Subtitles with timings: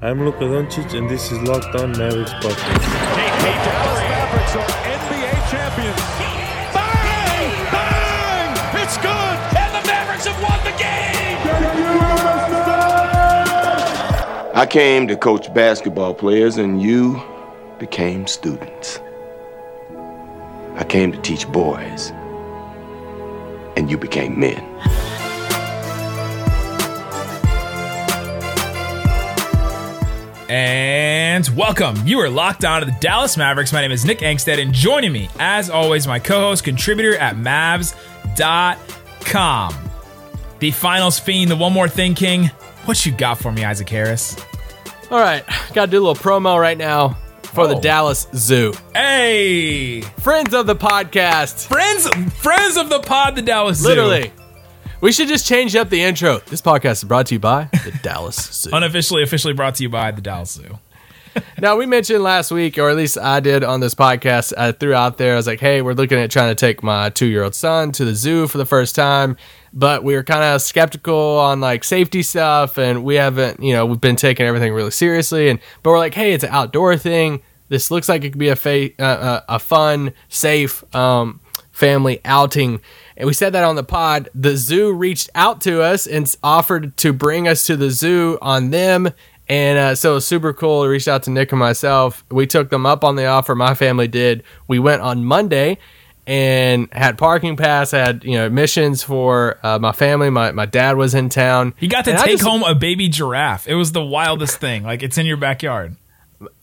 [0.00, 2.84] I'm Luka Doncic, and this is Locked On Mavericks podcast.
[2.84, 6.00] The Dallas Mavericks are NBA champions.
[6.72, 7.50] Bang!
[7.72, 8.80] Bang!
[8.80, 9.36] It's good!
[9.58, 11.38] And the Mavericks have won the game!
[14.54, 17.20] I came to coach basketball players, and you
[17.80, 19.00] became students.
[20.76, 22.12] I came to teach boys,
[23.76, 24.64] and you became men.
[30.48, 31.94] And welcome.
[32.06, 33.70] You are locked on to the Dallas Mavericks.
[33.72, 37.36] My name is Nick Angstadt, and joining me, as always, my co host, contributor at
[37.36, 37.94] Mavs.com.
[40.58, 42.46] The finals fiend, the one more thing king.
[42.86, 44.36] What you got for me, Isaac Harris?
[45.10, 45.44] All right,
[45.74, 47.10] got to do a little promo right now
[47.42, 47.80] for the Oh.
[47.80, 48.72] Dallas Zoo.
[48.94, 51.66] Hey, Friends of the podcast.
[51.66, 52.08] friends,
[52.40, 53.88] friends of the pod, the Dallas Zoo.
[53.88, 54.32] Literally.
[55.00, 56.38] We should just change up the intro.
[56.40, 58.70] This podcast is brought to you by the Dallas Zoo.
[58.72, 60.78] Unofficially, officially brought to you by the Dallas Zoo.
[61.60, 64.92] Now, we mentioned last week, or at least I did on this podcast, I threw
[64.92, 67.44] out there, I was like, hey, we're looking at trying to take my two year
[67.44, 69.36] old son to the zoo for the first time.
[69.72, 73.86] But we were kind of skeptical on like safety stuff, and we haven't, you know,
[73.86, 75.48] we've been taking everything really seriously.
[75.48, 77.40] And but we're like, hey, it's an outdoor thing.
[77.68, 81.38] This looks like it could be a fa- uh, uh, a fun, safe um,
[81.78, 82.80] family outing.
[83.16, 84.28] And we said that on the pod.
[84.34, 88.70] The zoo reached out to us and offered to bring us to the zoo on
[88.70, 89.08] them.
[89.48, 90.84] And uh, so it was super cool.
[90.84, 92.24] It reached out to Nick and myself.
[92.30, 93.54] We took them up on the offer.
[93.54, 94.42] My family did.
[94.66, 95.78] We went on Monday
[96.26, 97.92] and had parking pass.
[97.92, 100.28] Had you know admissions for uh, my family.
[100.30, 101.72] My my dad was in town.
[101.78, 103.66] He got to And take just- home a baby giraffe.
[103.66, 104.82] It was the wildest thing.
[104.82, 105.96] Like, it's in your backyard.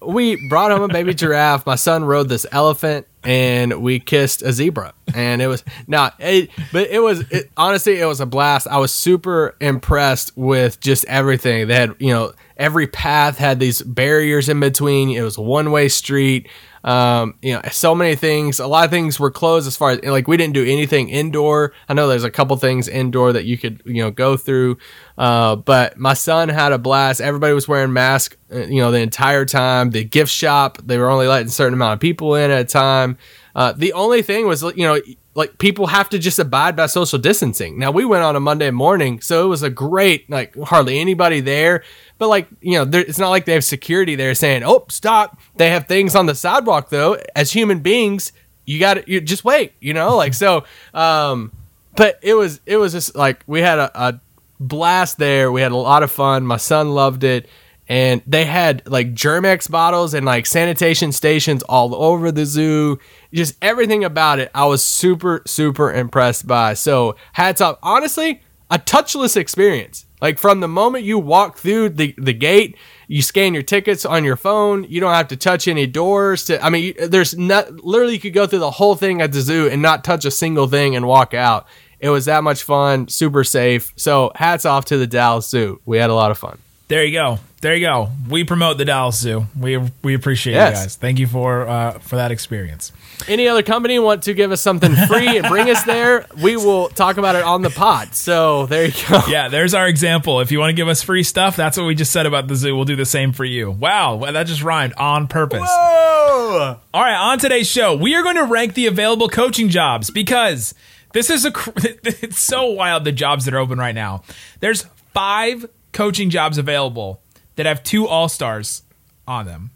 [0.01, 1.65] We brought home a baby giraffe.
[1.65, 4.93] My son rode this elephant, and we kissed a zebra.
[5.13, 8.67] And it was not, it, but it was it, honestly, it was a blast.
[8.67, 11.67] I was super impressed with just everything.
[11.67, 15.09] They had, you know, every path had these barriers in between.
[15.09, 16.47] It was one way street.
[16.85, 18.59] Um, you know, so many things.
[18.59, 21.73] A lot of things were closed as far as like we didn't do anything indoor.
[21.89, 24.77] I know there's a couple things indoor that you could you know go through,
[25.17, 27.21] uh, but my son had a blast.
[27.21, 29.89] Everybody was wearing masks, uh, you know, the entire time.
[29.89, 32.65] The gift shop they were only letting a certain amount of people in at a
[32.65, 33.17] time.
[33.55, 34.99] Uh, the only thing was you know
[35.35, 37.77] like people have to just abide by social distancing.
[37.77, 41.41] Now we went on a Monday morning, so it was a great like hardly anybody
[41.41, 41.83] there.
[42.17, 45.69] But like you know, it's not like they have security there saying, "Oh, stop." They
[45.69, 47.17] have things on the sidewalk though.
[47.35, 48.31] As human beings,
[48.65, 49.73] you got to just wait.
[49.81, 50.63] You know, like so.
[50.93, 51.51] Um,
[51.97, 54.19] but it was it was just like we had a, a
[54.59, 55.51] blast there.
[55.51, 56.45] We had a lot of fun.
[56.45, 57.49] My son loved it.
[57.87, 62.99] And they had like Germ-X bottles and like sanitation stations all over the zoo.
[63.33, 66.73] Just everything about it, I was super, super impressed by.
[66.73, 67.77] So, hats off.
[67.83, 68.41] Honestly,
[68.71, 70.05] a touchless experience.
[70.21, 74.23] Like from the moment you walk through the, the gate, you scan your tickets on
[74.23, 74.85] your phone.
[74.85, 76.45] You don't have to touch any doors.
[76.45, 79.41] To I mean, there's not literally you could go through the whole thing at the
[79.41, 81.67] zoo and not touch a single thing and walk out.
[81.99, 83.93] It was that much fun, super safe.
[83.95, 85.81] So hats off to the Dallas Zoo.
[85.85, 86.57] We had a lot of fun.
[86.87, 87.39] There you go.
[87.61, 88.09] There you go.
[88.29, 89.47] We promote the Dallas Zoo.
[89.59, 90.77] We we appreciate Yes.
[90.77, 90.95] you guys.
[90.97, 92.91] Thank you for uh, for that experience.
[93.27, 96.27] Any other company want to give us something free and bring us there?
[96.43, 98.13] We will talk about it on the pod.
[98.13, 99.21] So there you go.
[99.27, 100.41] Yeah, there's our example.
[100.41, 102.55] If you want to give us free stuff, that's what we just said about the
[102.55, 102.75] zoo.
[102.75, 103.71] We'll do the same for you.
[103.71, 105.67] Wow, that just rhymed on purpose.
[105.67, 106.77] Whoa!
[106.93, 110.75] All right, on today's show, we are going to rank the available coaching jobs because
[111.13, 111.51] this is a
[112.03, 114.21] it's so wild the jobs that are open right now.
[114.59, 117.21] There's five coaching jobs available
[117.55, 118.83] that have two all-stars
[119.27, 119.71] on them.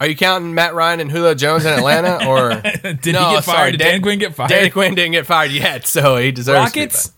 [0.00, 3.72] Are you counting Matt Ryan and Julio Jones in Atlanta, or Did he get fired?
[3.72, 4.50] Did Dan, Quinn get fired?
[4.50, 7.12] Dan Quinn didn't get fired yet, so he deserves Rockets,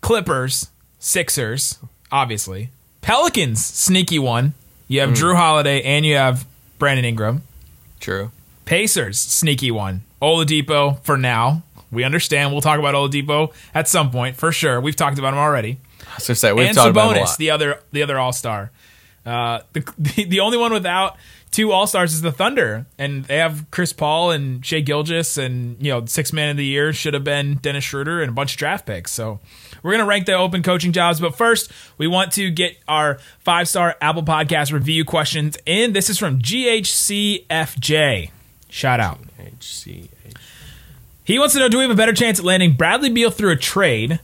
[0.00, 0.70] Clippers,
[1.00, 1.78] Sixers,
[2.12, 2.70] obviously.
[3.00, 4.54] Pelicans, sneaky one.
[4.86, 5.16] You have hmm.
[5.16, 6.46] Jrue Holiday and you have
[6.78, 7.42] Brandon Ingram.
[7.98, 8.30] True.
[8.66, 10.02] Pacers, sneaky one.
[10.20, 11.62] Oladipo for now.
[11.90, 12.52] We understand.
[12.52, 14.80] We'll talk about Oladipo at some point for sure.
[14.80, 15.78] We've talked about him already.
[16.08, 17.38] I was gonna say we've and talked about him a Sabonis, lot.
[17.38, 18.70] the other the other All Star.
[19.26, 21.16] Uh, the, the the only one without
[21.50, 25.76] two All Stars is the Thunder, and they have Chris Paul and Shai Gilgeous, and
[25.84, 28.52] you know six man of the year should have been Dennis Schroeder and a bunch
[28.52, 29.12] of draft picks.
[29.12, 29.40] So
[29.82, 33.68] we're gonna rank the open coaching jobs, but first we want to get our five
[33.68, 35.92] star Apple Podcast review questions in.
[35.92, 38.30] This is from GHCFJ.
[38.68, 39.18] Shout out.
[39.38, 40.08] HCH.
[41.24, 43.52] He wants to know: Do we have a better chance at landing Bradley Beal through
[43.52, 44.20] a trade?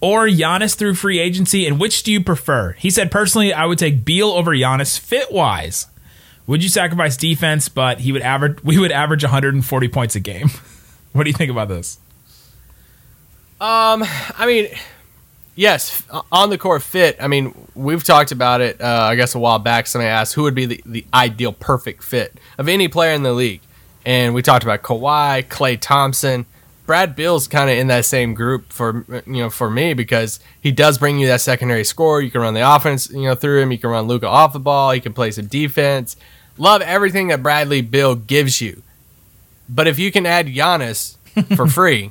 [0.00, 2.72] Or Giannis through free agency, and which do you prefer?
[2.72, 5.86] He said, personally, I would take Beal over Giannis fit wise.
[6.46, 10.48] Would you sacrifice defense, but he would average we would average 140 points a game?
[11.12, 11.98] what do you think about this?
[13.60, 14.04] Um,
[14.38, 14.68] I mean,
[15.54, 16.02] yes,
[16.32, 17.18] on the court fit.
[17.20, 18.80] I mean, we've talked about it.
[18.80, 22.02] Uh, I guess a while back, somebody asked who would be the, the ideal perfect
[22.02, 23.60] fit of any player in the league,
[24.06, 26.46] and we talked about Kawhi, Klay Thompson,
[26.90, 30.72] Brad Beal's kind of in that same group for you know for me because he
[30.72, 32.20] does bring you that secondary score.
[32.20, 33.70] You can run the offense, you know, through him.
[33.70, 34.90] You can run Luka off the ball.
[34.90, 36.16] He can play some defense.
[36.58, 38.82] Love everything that Bradley Beal gives you.
[39.68, 41.16] But if you can add Giannis
[41.56, 42.10] for free,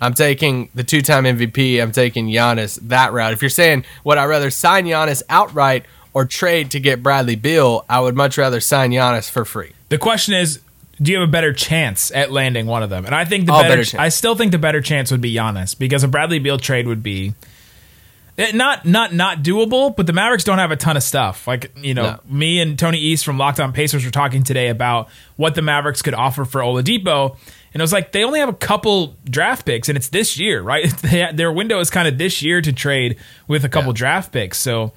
[0.00, 1.82] I'm taking the two-time MVP.
[1.82, 3.32] I'm taking Giannis that route.
[3.32, 7.84] If you're saying would I rather sign Giannis outright or trade to get Bradley Beal,
[7.88, 9.72] I would much rather sign Giannis for free.
[9.88, 10.60] The question is,
[11.00, 13.04] do you have a better chance at landing one of them?
[13.04, 14.00] And I think the Oh, better, better chance.
[14.00, 17.02] I still think the better chance would be Giannis because a Bradley Beal trade would
[17.02, 17.34] be
[18.38, 19.94] eh, not not not doable.
[19.94, 21.46] But the Mavericks don't have a ton of stuff.
[21.46, 22.20] Like you know, No.
[22.28, 26.02] me and Tony East from Locked On Pacers were talking today about what the Mavericks
[26.02, 27.36] could offer for Oladipo.
[27.74, 30.62] And it was like they only have a couple draft picks, and it's this year,
[30.62, 30.88] right?
[31.34, 33.18] Their window is kind of this year to trade
[33.48, 34.56] with a couple draft picks.
[34.56, 34.92] So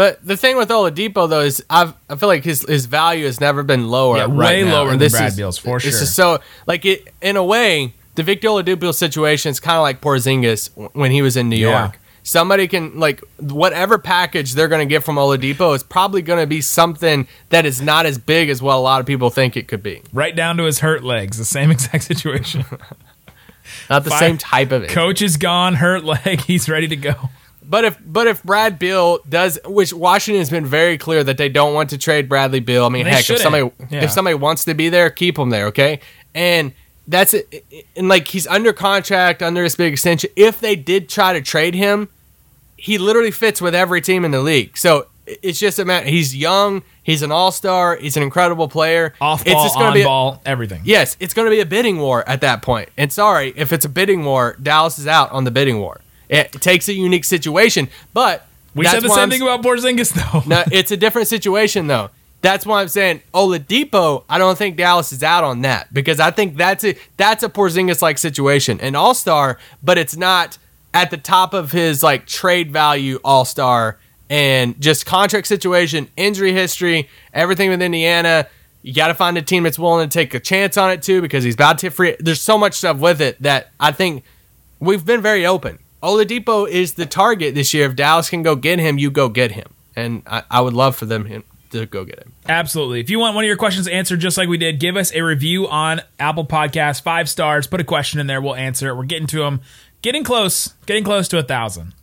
[0.00, 3.38] But the thing with Oladipo though is I've, I feel like his his value has
[3.38, 4.16] never been lower.
[4.16, 4.72] Yeah, right way now.
[4.72, 6.02] lower And than this Brad is- Beal's, for this sure.
[6.04, 10.00] is so like it in a way, the Victor Oladipo situation is kind of like
[10.00, 11.80] Porzingis when he was in New Yeah.
[11.82, 11.98] York.
[12.22, 16.46] Somebody can like whatever package they're going to get from Oladipo is probably going to
[16.46, 19.68] be something that is not as big as what a lot of people think it
[19.68, 20.00] could be.
[20.14, 22.64] right down to his hurt legs, the same exact situation.
[23.90, 24.90] Not the same type of it.
[24.90, 26.40] Coach is gone, hurt leg.
[26.46, 27.14] He's ready to go.
[27.70, 31.48] But if but if Brad Beal does, which Washington has been very clear that they
[31.48, 32.84] don't want to trade Bradley Beal.
[32.84, 33.42] I mean, heck, if shouldn't.
[33.44, 34.02] somebody Yeah.
[34.02, 36.00] if somebody wants to be there, keep him there, okay?
[36.34, 36.72] And
[37.06, 37.64] that's it.
[37.96, 40.30] And like he's under contract, under this big extension.
[40.34, 42.08] If they did try to trade him,
[42.76, 44.76] he literally fits with every team in the league.
[44.76, 46.06] So it's just a matter.
[46.08, 46.82] He's young.
[47.04, 47.94] He's an all star.
[47.96, 49.14] He's an incredible player.
[49.20, 50.80] Off It's ball, just gonna on be a- ball, everything.
[50.84, 52.88] Yes, it's going to be a bidding war at that point.
[52.96, 56.00] And sorry, if it's a bidding war, Dallas is out on the bidding war.
[56.30, 60.42] It takes a unique situation, but We said the same I'm- thing about Porzingis, though.
[60.48, 62.10] No, it's a different situation though.
[62.42, 64.24] That's why I'm saying Oladipo.
[64.28, 67.48] I don't think Dallas is out on that because I think that's a that's a
[67.50, 70.56] Porzingis like situation, an All Star, but it's not
[70.94, 73.98] at the top of his like trade value All Star
[74.30, 78.46] and just contract situation, injury history, everything with Indiana.
[78.82, 81.20] You got to find a team that's willing to take a chance on it too
[81.20, 82.16] because he's about to free.
[82.20, 84.24] There's so much stuff with it that I think
[84.78, 85.78] we've been very open.
[86.02, 87.86] Oladipo is the target this year.
[87.86, 90.96] If Dallas can go get him, you go get him, and I, I would love
[90.96, 92.32] for them to go get him.
[92.48, 93.00] Absolutely.
[93.00, 95.20] If you want one of your questions answered just like we did, give us a
[95.20, 97.66] review on Apple Podcasts, five stars.
[97.66, 98.40] Put a question in there.
[98.40, 98.96] We'll answer it.
[98.96, 99.60] We're getting to them.
[100.02, 100.74] Getting close.
[100.86, 101.94] Getting close to a thousand.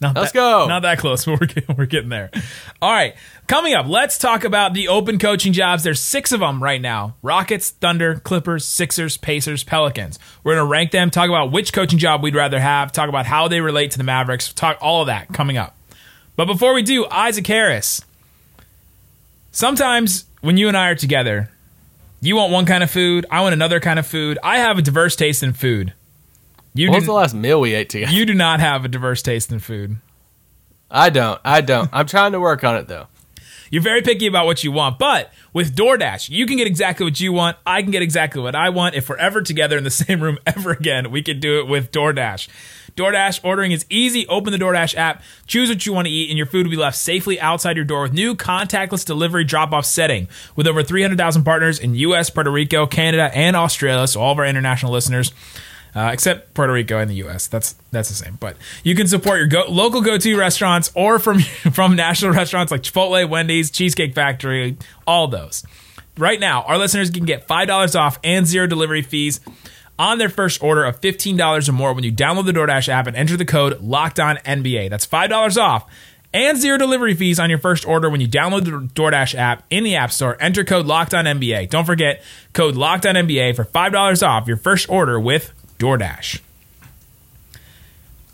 [0.00, 0.66] Not Let's that- go.
[0.68, 2.30] Not that close, but we're getting, we're getting there.
[2.80, 3.14] All right.
[3.46, 5.82] Coming up, let's talk about the open coaching jobs.
[5.82, 10.18] There's six of them right now Rockets, Thunder, Clippers, Sixers, Pacers, Pelicans.
[10.44, 13.26] We're going to rank them, talk about which coaching job we'd rather have, talk about
[13.26, 15.76] how they relate to the Mavericks, talk all of that coming up.
[16.36, 18.02] But before we do, Isaac Harris.
[19.50, 21.50] Sometimes when you and I are together,
[22.20, 24.38] you want one kind of food, I want another kind of food.
[24.42, 25.92] I have a diverse taste in food.
[26.74, 28.12] You was the last meal we ate together?
[28.12, 29.96] you do not have a diverse taste in food.
[30.90, 31.40] I don't.
[31.44, 31.90] I don't.
[31.92, 33.08] I'm trying to work on it though.
[33.70, 37.20] You're very picky about what you want, but with DoorDash, you can get exactly what
[37.20, 37.58] you want.
[37.66, 38.94] I can get exactly what I want.
[38.94, 41.92] If we're ever together in the same room ever again, we can do it with
[41.92, 42.48] DoorDash.
[42.96, 44.26] DoorDash ordering is easy.
[44.26, 46.76] Open the DoorDash app, choose what you want to eat, and your food will be
[46.76, 50.28] left safely outside your door with new contactless delivery drop off setting.
[50.56, 54.46] With over 300,000 partners in US, Puerto Rico, Canada, and Australia, so all of our
[54.46, 55.32] international listeners.
[55.98, 57.48] Uh, except Puerto Rico and the U.S.
[57.48, 58.36] That's that's the same.
[58.38, 61.40] But you can support your go- local go-to restaurants or from
[61.72, 64.76] from national restaurants like Chipotle, Wendy's, Cheesecake Factory,
[65.08, 65.64] all those.
[66.16, 69.40] Right now, our listeners can get five dollars off and zero delivery fees
[69.98, 73.08] on their first order of fifteen dollars or more when you download the DoorDash app
[73.08, 74.90] and enter the code Locked On NBA.
[74.90, 75.90] That's five dollars off.
[76.32, 79.82] And zero delivery fees on your first order when you download the DoorDash app in
[79.82, 80.36] the App Store.
[80.38, 81.70] Enter code Locked On NBA.
[81.70, 86.40] Don't forget code Locked On NBA for five dollars off your first order with DoorDash.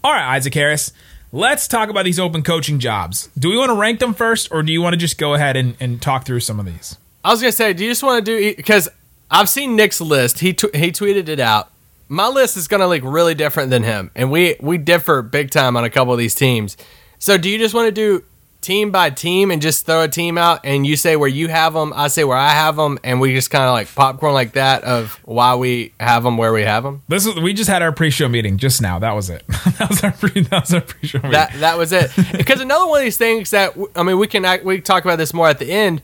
[0.02, 0.92] All right, Isaac Harris.
[1.32, 3.28] Let's talk about these open coaching jobs.
[3.38, 5.56] Do we want to rank them first, or do you want to just go ahead
[5.56, 6.96] and, and talk through some of these?
[7.24, 8.88] I was gonna say, do you just want to do because
[9.30, 10.38] I've seen Nick's list.
[10.38, 11.70] He tw- he tweeted it out.
[12.08, 15.76] My list is gonna look really different than him, and we we differ big time
[15.76, 16.76] on a couple of these teams.
[17.18, 18.24] So, do you just want to do
[18.64, 21.74] team by team and just throw a team out, and you say where you have
[21.74, 24.52] them, I say where I have them, and we just kind of like popcorn like
[24.52, 27.02] that of why we have them where we have them?
[27.08, 28.98] This is we just had our pre-show meeting just now.
[28.98, 29.46] That was it.
[29.48, 30.40] that was our pre.
[30.42, 31.32] That was our pre-show meeting.
[31.32, 32.10] That that was it.
[32.32, 35.16] Because another one of these things that i mean, we can act, we talk about
[35.16, 36.02] this more at the end.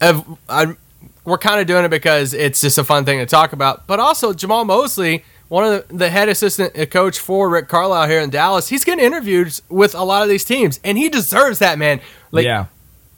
[0.00, 0.76] Of I,
[1.24, 3.86] we're kind of doing it because it's just a fun thing to talk about.
[3.86, 8.08] But also Jamahl Mosley, one of the, the head assistant uh, coach for Rick Carlisle
[8.08, 8.68] here in Dallas.
[8.68, 12.00] He's getting interviews with a lot of these teams, and he deserves that, man.
[12.30, 12.66] Like, yeah.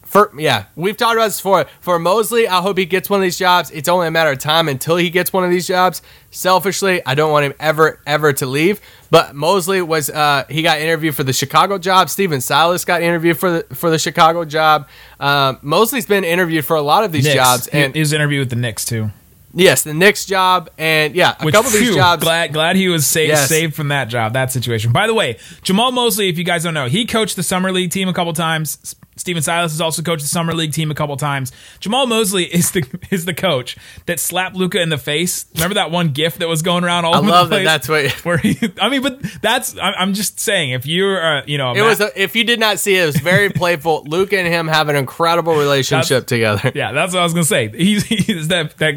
[0.02, 1.66] For yeah, we've talked about this before.
[1.80, 3.70] For Mosley, I hope he gets one of these jobs.
[3.70, 6.02] It's only a matter of time until he gets one of these jobs.
[6.32, 8.80] Selfishly, I don't want him ever, ever to leave.
[9.10, 12.10] But Mosley was uh, he got interviewed for the Chicago job.
[12.10, 14.88] Stephen Silas got interviewed for the for the Chicago job.
[15.20, 17.36] Um, Mosley's been interviewed for a lot of these Knicks.
[17.36, 19.12] jobs, and he was interviewed with the Knicks too.
[19.52, 22.22] Yes, the next job, and yeah, a Which, couple of these jobs.
[22.22, 23.48] Glad, glad he was saved, Yes.
[23.48, 24.92] saved from that job, that situation.
[24.92, 27.90] By the way, Jamahl Mosley, if you guys don't know, he coached the summer league
[27.90, 28.94] team a couple times.
[29.16, 31.52] Stephen Silas has also coached the summer league team a couple times.
[31.80, 33.76] Jamahl Mosley is the is the coach
[34.06, 35.44] that slapped Luka in the face.
[35.56, 37.82] Remember that one GIF that was going around all I over love the that.
[37.84, 38.12] place?
[38.12, 41.58] That's what Where he, I mean, but that's I'm just saying if you're uh, you
[41.58, 42.00] know it was.
[42.00, 44.04] A, if you did not see it, it was very playful.
[44.06, 46.70] Luka and him have an incredible relationship together.
[46.74, 47.68] Yeah, that's what I was gonna say.
[47.68, 48.94] He's, he's that that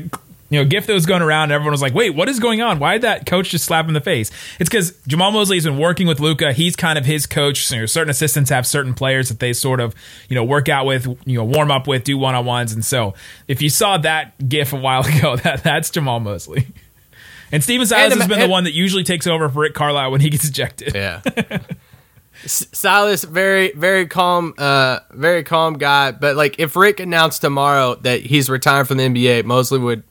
[0.54, 1.46] you know gift that was going around.
[1.46, 2.80] And everyone was like, "Wait, what is going on?
[2.80, 4.30] Why did that coach just slap him in the face?"
[4.60, 6.54] It's because Jamahl Mosley has been working with Luka.
[6.54, 7.66] He's kind of his coach.
[7.66, 9.96] So, you know, certain assistants have certain players that they sort of
[10.30, 12.72] you know work out with, you know, warm up with, do one on ones.
[12.72, 13.16] And so,
[13.48, 16.68] if you saw that gif a while ago, that that's Jamahl Mosley.
[17.52, 20.12] And Stephen Silas And- has been the one that usually takes over for Rick Carlisle
[20.12, 20.94] when he gets ejected.
[20.96, 21.22] Yeah.
[22.46, 26.12] Silas, very, very calm, uh, very calm guy.
[26.12, 30.04] But like, if Rick announced tomorrow that he's retiring from the NBA, Mosley would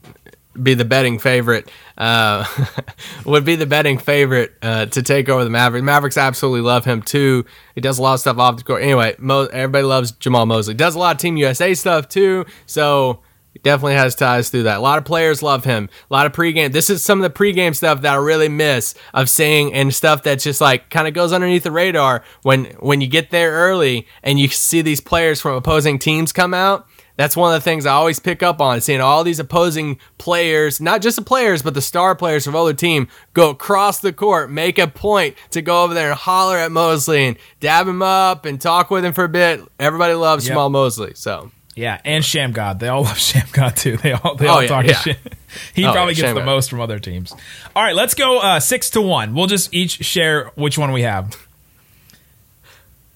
[0.61, 1.71] be the betting favorite.
[1.97, 2.45] Uh,
[3.25, 5.85] would be the betting favorite uh, to take over the Mavericks.
[5.85, 7.45] Mavericks absolutely love him too.
[7.75, 8.83] He does a lot of stuff off the court.
[8.83, 10.75] Anyway, Mo- everybody loves Jamahl Mosley.
[10.75, 12.47] Does a lot of Team USA stuff too.
[12.67, 13.21] So.
[13.63, 14.79] Definitely has ties through that.
[14.79, 15.91] A lot of players love him.
[16.11, 16.73] A lot of pregame.
[16.73, 20.23] This is some of the pregame stuff that I really miss of seeing and stuff
[20.23, 24.09] that's just like kind of goes underneath the radar when when you get there early
[24.23, 26.89] and you see these players from opposing teams come out.
[27.17, 30.81] That's one of the things I always pick up on, seeing all these opposing players,
[30.81, 34.51] not just the players, but the star players from other team go across the court,
[34.51, 38.47] make a point to go over there and holler at Mosley and dab him up
[38.47, 39.61] and talk with him for a bit.
[39.79, 40.57] Everybody loves Yep.
[40.57, 41.13] Jamahl Mosley.
[41.15, 42.79] So Yeah, and Shammgod.
[42.79, 43.99] They all love Shammgod too.
[43.99, 44.95] They all they Oh, all yeah, talk yeah.
[44.95, 45.19] shit.
[45.75, 46.47] He Oh, probably yeah, gets Sham the God.
[46.47, 47.35] most from other teams.
[47.77, 49.35] All right, let's go uh, six to one.
[49.35, 51.37] We'll just each share which one we have.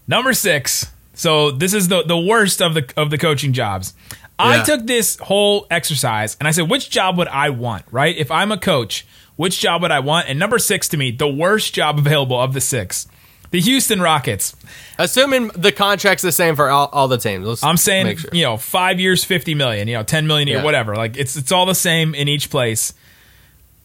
[0.06, 0.90] Number six.
[1.16, 3.92] So this is the the worst of the of the coaching jobs.
[4.38, 4.62] I Yeah.
[4.64, 7.84] took this whole exercise and I said, which job would I want?
[7.90, 8.14] Right?
[8.16, 9.06] If I'm a coach,
[9.36, 10.28] which job would I want?
[10.28, 13.08] And number six to me, the worst job available of the six,
[13.50, 14.54] the Houston Rockets.
[14.98, 17.46] Assuming the contract's the same for all, all the teams.
[17.46, 18.30] Let's I'm saying, sure.
[18.34, 20.64] you know, five years, fifty million, you know, ten million a year, Yeah.
[20.64, 20.96] whatever.
[20.96, 22.92] Like it's it's all the same in each place.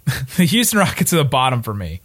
[0.36, 2.02] the Houston Rockets are the bottom for me.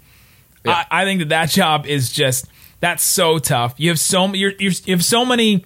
[0.64, 0.84] Yeah.
[0.90, 2.46] I, I think that that job is just
[2.80, 3.74] that's so tough.
[3.76, 5.64] You have so you're, you're, you have so many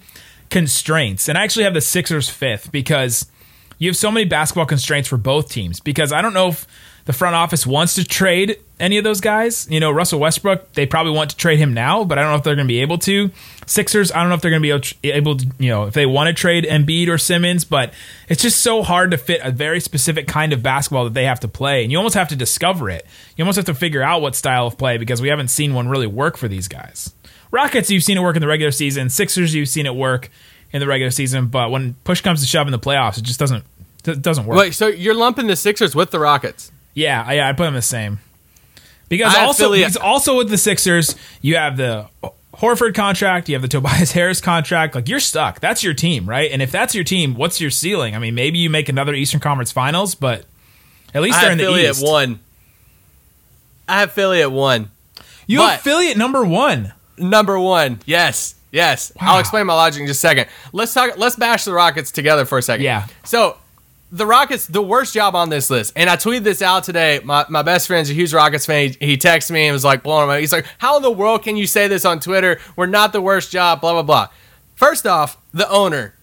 [0.49, 3.29] constraints, and I actually have the Sixers fifth because
[3.77, 5.79] you have so many basketball constraints for both teams.
[5.79, 6.67] Because I don't know if
[7.05, 9.67] the front office wants to trade any of those guys.
[9.69, 12.37] You know, Russell Westbrook, they probably want to trade him now, but I don't know
[12.37, 13.31] if they're going to be able to.
[13.65, 16.05] Sixers, I don't know if they're going to be able to, you know, if they
[16.05, 17.93] want to trade Embiid or Simmons, but
[18.27, 21.39] it's just so hard to fit a very specific kind of basketball that they have
[21.41, 21.83] to play.
[21.83, 23.05] And you almost have to discover it.
[23.37, 25.87] You almost have to figure out what style of play because we haven't seen one
[25.87, 27.13] really work for these guys.
[27.51, 29.09] Rockets, you've seen it work in the regular season.
[29.09, 30.29] Sixers, you've seen it work
[30.71, 33.39] in the regular season, but when push comes to shove in the playoffs, it just
[33.39, 33.65] doesn't
[34.05, 34.57] it doesn't work.
[34.57, 36.71] Wait, so you're lumping the Sixers with the Rockets?
[36.93, 38.19] Yeah, yeah, I put them the same.
[39.09, 42.07] Because I also, Philly- because also with the Sixers, you have the
[42.55, 44.95] Horford contract, you have the Tobias Harris contract.
[44.95, 45.59] Like you're stuck.
[45.59, 46.51] That's your team, right?
[46.51, 48.15] And if that's your team, what's your ceiling?
[48.15, 50.45] I mean, maybe you make another Eastern Conference Finals, but
[51.13, 52.03] at least I they're have in the Philly East.
[52.03, 52.39] at one.
[53.87, 54.89] I have Philly at one.
[55.47, 56.93] You But- have Philly at number one.
[57.17, 57.99] Number one.
[58.05, 58.55] Yes.
[58.71, 59.11] Yes.
[59.19, 59.33] Wow.
[59.33, 60.47] I'll explain my logic in just a second.
[60.71, 62.85] Let's talk let's bash the Rockets together for a second.
[62.85, 63.07] Yeah.
[63.25, 63.57] So
[64.11, 67.21] the Rockets, the worst job on this list, and I tweeted this out today.
[67.23, 68.89] My, my best friend's a huge Rockets fan.
[68.99, 70.39] He, he texted me and was like blowing him.
[70.39, 72.59] He's like, "How in the world can you say this on Twitter?
[72.75, 74.27] We're not the worst job." Blah blah blah.
[74.75, 76.13] First off, the owner.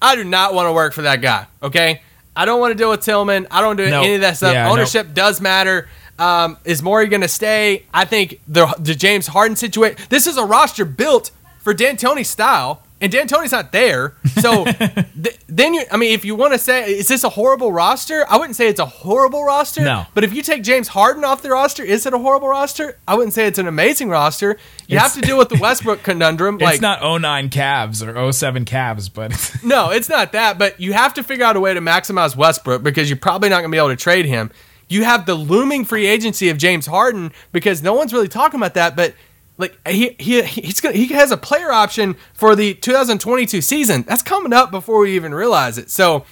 [0.00, 1.46] I do not want to work for that guy.
[1.62, 2.02] Okay,
[2.36, 3.46] I don't want to deal with Tilman.
[3.50, 4.04] I don't do Nope.
[4.04, 4.54] any of that stuff.
[4.54, 4.72] Yeah, nope.
[4.74, 5.88] Ownership does matter.
[6.18, 7.84] Um, is Morey going to stay?
[7.92, 9.98] I think the the James Harden situation.
[10.08, 14.14] This is a roster built for D'Antoni's style, and D'Antoni's not there.
[14.40, 14.64] So
[15.22, 18.24] th- then you, I mean, if you want to say, is this a horrible roster?
[18.28, 19.82] I wouldn't say it's a horrible roster.
[19.82, 20.06] No.
[20.14, 22.98] But if you take James Harden off the roster, is it a horrible roster?
[23.06, 24.58] I wouldn't say it's an amazing roster.
[24.88, 26.56] You It's- have to deal with the Westbrook conundrum.
[26.60, 29.30] It's like, not 09 Cavs or 07 Cavs, but
[29.64, 32.82] no, it's not that, but you have to figure out a way to maximize Westbrook
[32.82, 34.50] because you're probably not going to be able to trade him.
[34.88, 38.74] You have the looming free agency of James Harden because no one's really talking about
[38.74, 39.14] that, but
[39.58, 44.02] like he he he's gonna, he has a player option for the 2022 season.
[44.02, 45.90] That's coming up before we even realize it.
[45.90, 46.24] So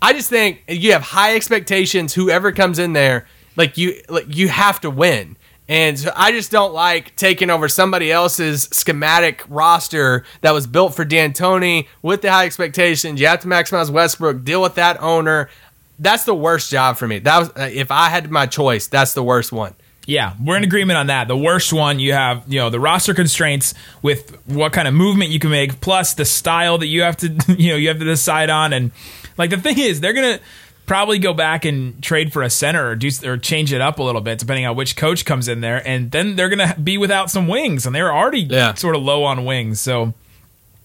[0.00, 2.14] I just think you have high expectations.
[2.14, 5.36] Whoever comes in there, Like you like you have to win.
[5.70, 10.94] And so I just don't like taking over somebody else's schematic roster that was built
[10.94, 13.20] for D'Antoni with the high expectations.
[13.20, 15.50] You have to maximize Westbrook, deal with that owner.
[15.98, 17.18] That's the worst job for me.
[17.18, 19.74] That was uh, if I had my choice, that's the worst one.
[20.08, 21.28] Yeah, we're in agreement on that.
[21.28, 25.30] The worst one, you have, you know, the roster constraints with what kind of movement
[25.32, 28.06] you can make, plus the style that you have to, you know, you have to
[28.06, 28.72] decide on.
[28.72, 28.90] And
[29.36, 30.40] like the thing is, they're gonna
[30.86, 34.02] probably go back and trade for a center or do or change it up a
[34.02, 37.30] little bit depending on which coach comes in there, and then they're gonna be without
[37.30, 38.72] some wings, and they're already Yeah.
[38.72, 39.78] sort of low on wings.
[39.78, 40.14] So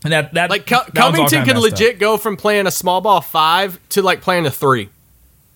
[0.03, 1.63] and that that Like Cal- that Covington kinda could up.
[1.63, 4.89] legit go from playing a small ball five to like playing a three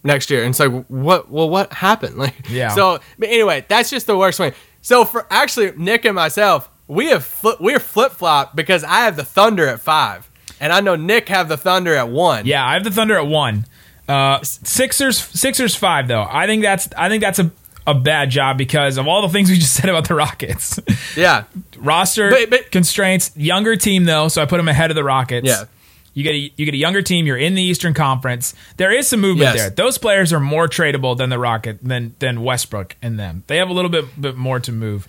[0.07, 0.41] next year.
[0.43, 1.29] And it's like, what?
[1.29, 2.17] Well, what happened?
[2.23, 2.69] Like, Yeah.
[2.69, 4.53] So, but anyway, that's just the worst way.
[4.81, 9.15] So for actually Nick and myself, we have flip, we're flip flop because I have
[9.17, 12.45] the Thunder at five, and I know Nick have the Thunder at one.
[12.45, 13.65] Yeah, I have the Thunder at one.
[14.07, 16.25] Uh, Sixers, Sixers five though.
[16.27, 17.51] I think that's I think that's a
[17.85, 20.79] a bad job because of all the things we just said about the Rockets.
[21.15, 21.43] yeah,
[21.77, 25.47] Roster But- but- constraints, younger team though, so I put them ahead of the Rockets.
[25.47, 25.65] Yeah.
[26.17, 27.27] You get a you get a younger team.
[27.27, 28.55] You're in the Eastern Conference.
[28.77, 29.55] There is some movement Yes.
[29.57, 29.69] there.
[29.69, 33.43] Those players are more tradable than the Rocket than than Westbrook and them.
[33.45, 35.07] They have a little bit bit more to move.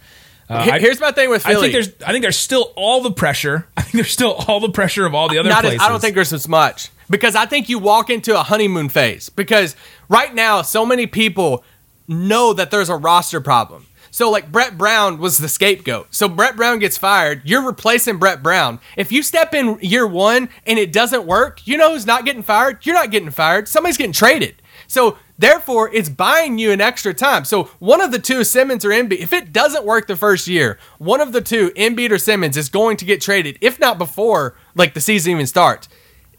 [0.50, 1.57] Uh, here's my thing with Philly.
[1.57, 3.67] I think there's I think there's still all the pressure.
[3.79, 5.81] I think there's still all the pressure of all the other Not as, places.
[5.81, 9.31] I don't think there's as much because I think you walk into a honeymoon phase
[9.31, 9.77] because
[10.11, 11.65] right now so many people
[12.07, 13.87] know that there's a roster problem.
[14.19, 16.09] So like Brett Brown was the scapegoat.
[16.11, 18.81] So Brett Brown gets fired, you're replacing Brett Brown.
[18.97, 22.43] If you step in year 1 and it doesn't work, you know who's not getting
[22.43, 22.85] fired?
[22.85, 23.69] You're not getting fired.
[23.69, 24.61] Somebody's getting traded.
[24.89, 27.45] So therefore, it's buying you an extra time.
[27.45, 30.81] So one of the two, Simmons or Embiid, if it doesn't work the first year,
[30.99, 34.57] one of the two, Embiid or Simmons, is going to get traded, if not before
[34.75, 35.89] like the season even starts.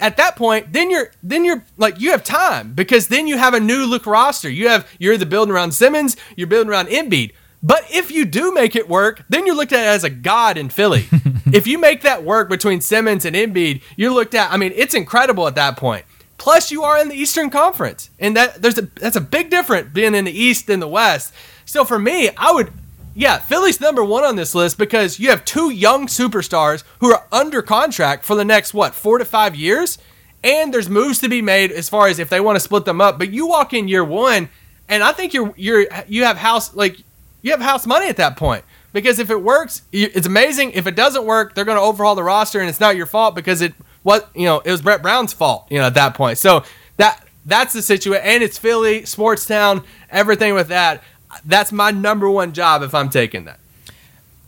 [0.01, 3.53] At that point, then you're then you're like you have time because then you have
[3.53, 4.49] a new look roster.
[4.49, 7.31] You have you're the building around Simmons, you're building around Embiid.
[7.61, 10.69] But if you do make it work, then you're looked at as a god in
[10.69, 11.07] Philly.
[11.51, 14.51] if you make that work between Simmons and Embiid, you're looked at.
[14.51, 16.05] I mean, it's incredible at that point.
[16.37, 19.89] Plus, you are in the Eastern Conference, and that there's a that's a big difference
[19.93, 21.33] being in the East than the West.
[21.65, 22.71] So for me, I would,
[23.13, 27.27] yeah, Philly's number one on this list because you have two young superstars who are
[27.29, 29.97] under contract for the next what four to five years,
[30.41, 33.01] and there's moves to be made as far as if they want to split them
[33.01, 33.19] up.
[33.19, 34.47] But you walk in year one,
[34.87, 37.03] and I think you're you're you have house like
[37.41, 38.63] you have house money at that point.
[38.91, 40.71] Because if it works, it's amazing.
[40.71, 43.35] If it doesn't work, they're going to overhaul the roster, and it's not your fault
[43.35, 45.67] because it what you know it was Brett Brown's fault.
[45.69, 46.39] You know at that point.
[46.39, 46.63] So
[46.97, 51.03] that that's the situation, and it's Philly, sports town, everything with that.
[51.45, 53.59] That's my number one job if I'm taking that.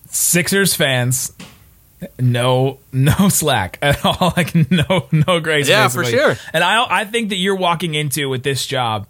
[0.10, 1.34] Sixers fans,
[2.19, 4.34] no no slack at all.
[4.38, 5.69] Like no no grace.
[5.69, 6.36] Yeah, for sure.
[6.51, 9.08] And I I think that you're walking into with this job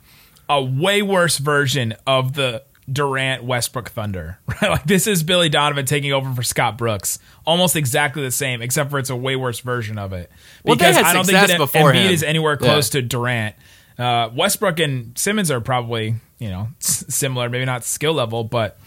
[0.49, 4.37] a way worse version of the Durant Westbrook Thunder.
[4.61, 4.69] Right?
[4.71, 7.17] Like this is Billy Donovan taking over for Scott Brooks.
[7.45, 10.29] Almost exactly the same, except for it's a way worse version of it.
[10.63, 12.11] Well, they had I don't think that Embiid him.
[12.11, 13.01] is anywhere close Yeah.
[13.01, 13.55] to Durant.
[13.97, 18.77] Uh, Westbrook and Simmons are probably you know similar, maybe not skill level, but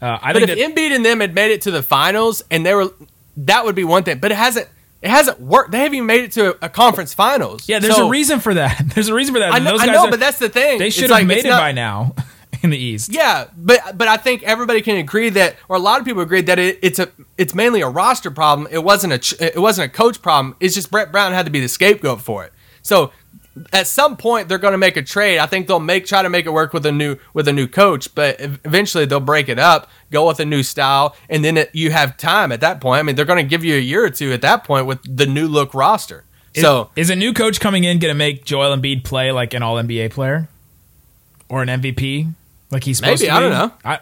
[0.00, 2.42] uh, I But think if that Embiid and them had made it to the finals,
[2.50, 2.90] and they were,
[3.38, 4.18] that would be one thing.
[4.18, 4.68] But it hasn't.
[5.00, 5.70] It hasn't worked.
[5.70, 7.68] They haven't even made it to a, conference finals.
[7.68, 8.82] Yeah, there's So- a reason for that.
[8.94, 9.52] There's a reason for that.
[9.52, 10.80] I know, I know are- but that's the thing.
[10.80, 12.16] they It's should have like, made it not- by now
[12.62, 13.12] in the East.
[13.12, 16.42] Yeah, but but I think everybody can agree that, or a lot of people agree
[16.42, 18.68] that it, it's a it's mainly a roster problem.
[18.70, 20.56] It wasn't a it wasn't a coach problem.
[20.60, 22.52] It's just Brett Brown had to be the scapegoat for it.
[22.82, 23.12] So
[23.72, 25.38] at some point they're going to make a trade.
[25.40, 27.66] I think they'll make try to make it work with a new with a new
[27.66, 31.70] coach, but eventually they'll break it up, go with a new style, and then it,
[31.74, 33.00] you have time at that point.
[33.00, 35.00] I mean, they're going to give you a year or two at that point with
[35.04, 36.24] the new look roster.
[36.54, 39.54] Is- So is a new coach coming in going to make Joel Embiid play like
[39.54, 40.48] an All NBA player
[41.48, 42.32] or an MVP?
[42.70, 43.36] Like he's supposed Maybe, to be.
[43.36, 43.50] I don't
[43.86, 43.98] know.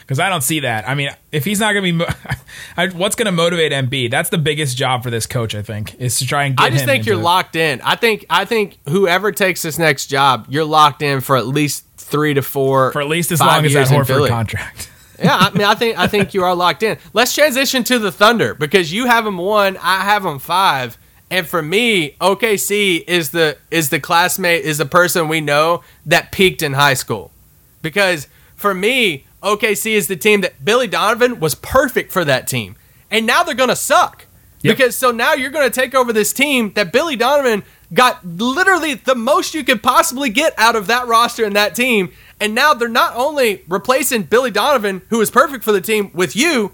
[0.00, 0.88] because I don't see that.
[0.88, 2.36] I mean, if he's not going to be, mo-
[2.76, 4.12] I, what's going to motivate Embiid?
[4.12, 5.54] That's the biggest job for this coach.
[5.56, 6.56] I think is to try and.
[6.56, 7.22] Get I just think you're it.
[7.22, 7.80] locked in.
[7.82, 11.84] I think I think whoever takes this next job, you're locked in for at least
[11.96, 14.90] three to four for at least as long as that Horford contract.
[15.18, 16.98] yeah, I mean, I think I think you are locked in.
[17.12, 20.96] Let's transition to the Thunder because you have them one, I have them five,
[21.30, 26.30] and for me, OKC is the is the classmate is the person we know that
[26.30, 27.32] peaked in high school,
[27.90, 32.74] because for me, OKC is the team that Billy Donovan was perfect for that team,
[33.10, 34.26] and now they're gonna suck.
[34.62, 34.76] Yep.
[34.76, 38.94] Because so now you're going to take over this team that Billy Donovan got literally
[38.94, 42.10] the most you could possibly get out of that roster and that team.
[42.40, 46.34] And now they're not only replacing Billy Donovan, who is perfect for the team, with
[46.34, 46.72] you,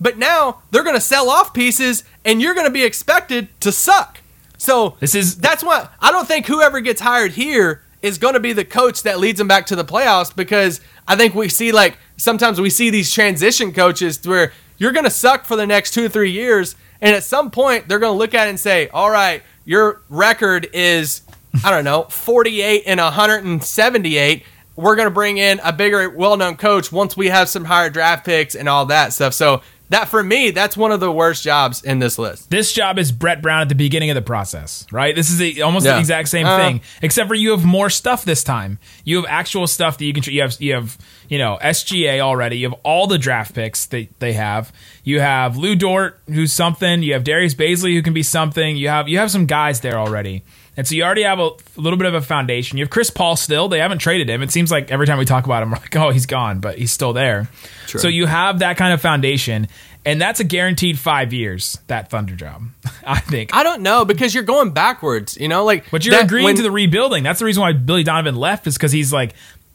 [0.00, 3.70] but now they're going to sell off pieces and you're going to be expected to
[3.70, 4.20] suck.
[4.56, 8.40] So This is- that's why I don't think whoever gets hired here is going to
[8.40, 11.72] be the coach that leads them back to the playoffs because I think we see
[11.72, 15.92] like sometimes we see these transition coaches where you're going to suck for the next
[15.92, 16.74] two or three years.
[17.02, 20.02] And at some point, they're going to look at it and say, all right, your
[20.08, 21.22] record is,
[21.64, 24.44] I don't know, 48 and 178.
[24.76, 27.90] We're going to bring in a bigger, well known coach once we have some higher
[27.90, 29.34] draft picks and all that stuff.
[29.34, 32.48] So, that for me, that's one of the worst jobs in this list.
[32.50, 35.14] This job is Brett Brown at the beginning of the process, right?
[35.14, 35.94] This is the, almost Yeah.
[35.94, 38.78] the exact same Uh, thing, except for you have more stuff this time.
[39.04, 40.22] You have actual stuff that you can.
[40.32, 40.96] You have you have
[41.28, 42.58] you know SGA already.
[42.58, 44.72] You have all the draft picks that they have.
[45.04, 47.02] You have Lu Dort, who's something.
[47.02, 48.76] You have Darius Bazley, who can be something.
[48.76, 50.42] You have you have some guys there already.
[50.80, 52.78] And so you already have a, a little bit of a foundation.
[52.78, 53.68] You have Chris Paul still.
[53.68, 54.40] They haven't traded him.
[54.42, 56.78] It seems like every time we talk about him, we're like, oh, he's gone, but
[56.78, 57.50] he's still there.
[57.86, 59.68] So you have that kind of foundation,
[60.06, 61.78] and that's a guaranteed five years.
[61.88, 62.62] That Thunder job,
[63.06, 63.54] I think.
[63.54, 65.90] I don't know because you're going backwards, you know, like.
[65.90, 67.24] But you're that- agreeing when- to the rebuilding.
[67.24, 69.34] That's the reason why Billy Donovan left is because he's like,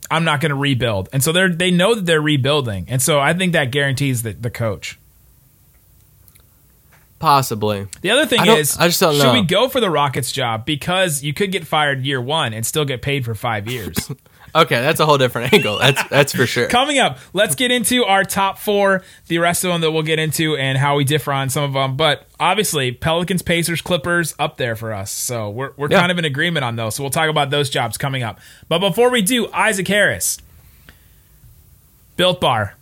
[0.10, 3.20] I'm not going to rebuild, and so they're they know that they're rebuilding, and so
[3.20, 4.98] I think that guarantees the, the coach.
[7.26, 7.88] Possibly.
[8.02, 9.34] The other thing I is, I just don't should know.
[9.34, 12.86] we go for the Rockets job because you could get fired year one and still
[12.86, 14.12] get paid for five years.
[14.56, 15.78] Okay, that's a whole different angle.
[15.80, 16.70] That's that's for sure.
[16.70, 20.18] Coming up, let's get into our top four, the rest of them that we'll get
[20.18, 21.98] into, and how we differ on some of them.
[21.98, 25.12] But obviously, Pelicans, Pacers, Clippers up there for us.
[25.12, 26.00] So we're, we're Yeah.
[26.00, 26.96] kind of in agreement on those.
[26.96, 28.40] So we'll talk about those jobs coming up.
[28.70, 30.38] But before we do, Isaac Harris,
[32.16, 32.76] Built Bar,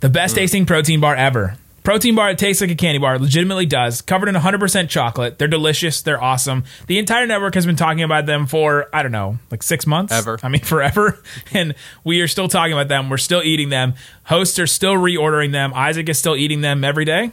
[0.00, 0.38] the best mm.
[0.38, 1.58] tasting protein bar ever.
[1.82, 4.02] Protein bar that tastes like a candy bar, legitimately does.
[4.02, 5.38] Covered in 100% chocolate.
[5.38, 6.02] They're delicious.
[6.02, 6.64] They're awesome.
[6.86, 10.12] The entire network has been talking about them for, I don't know, like six months?
[10.12, 10.38] Ever.
[10.42, 11.18] I mean, forever.
[11.52, 13.08] And we are still talking about them.
[13.08, 13.94] We're still eating them.
[14.24, 15.72] Hosts are still reordering them.
[15.74, 17.32] Isaac is still eating them every day.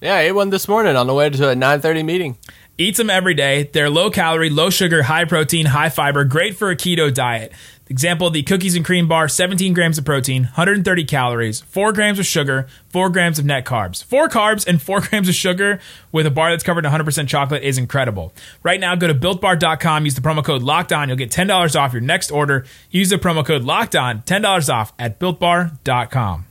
[0.00, 2.36] Yeah, I ate one this morning on the way to a 9:30 meeting.
[2.76, 3.70] Eats them every day.
[3.72, 7.52] They're low calorie, low sugar, high protein, high fiber, great for a keto diet.
[7.88, 12.24] Example, the cookies and cream bar, 17 grams of protein, 130 calories, 4 grams of
[12.24, 14.02] sugar, 4 grams of net carbs.
[14.02, 15.78] 4 carbs and 4 grams of sugar
[16.10, 18.32] with a bar that's covered in 100% chocolate is incredible.
[18.62, 21.08] Right now, go to builtbar.com, use the promo code LOCKEDON.
[21.08, 22.64] You'll get $10 off your next order.
[22.90, 26.46] Use the promo code LOCKEDON, $10 off at builtbar.com.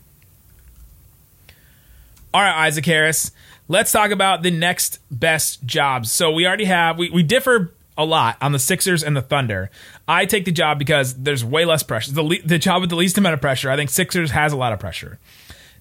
[2.34, 3.32] All right, Isaac Harris.
[3.74, 6.12] Let's talk about the next best jobs.
[6.12, 9.72] So we already have we, we differ a lot on the Sixers and the Thunder.
[10.08, 12.12] I take the job because there's way less pressure.
[12.12, 13.72] The le- the job with the least amount of pressure.
[13.72, 15.18] I think Sixers has a lot of pressure.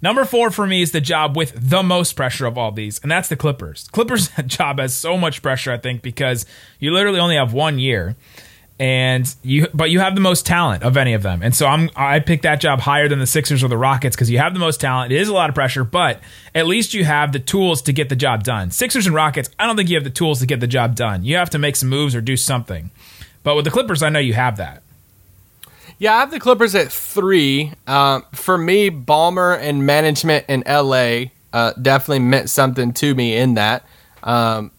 [0.01, 3.11] Number four for me is the job with the most pressure of all these, and
[3.11, 3.89] that's the Clippers.
[3.93, 6.47] Clippers job has so much pressure, I think, because
[6.81, 8.17] you literally only have one year,
[8.79, 11.91] and you but you have the most talent of any of them, and so I'm
[11.95, 14.61] I pick that job higher than the Sixers or the Rockets because you have the
[14.61, 15.13] most talent.
[15.13, 16.21] It is a lot of pressure, but
[16.55, 18.71] at least you have the tools to get the job done.
[18.71, 21.25] Sixers and Rockets, I don't think you have the tools to get the job done.
[21.25, 22.91] You have to make some moves or do something,
[23.43, 24.83] but with the Clippers, I know you have that.
[25.99, 27.73] Yeah, I have the Clippers at three.
[27.87, 33.55] Um, for me, Ballmer and management in LA uh, definitely meant something to me in
[33.55, 33.87] that.
[34.23, 34.73] Um,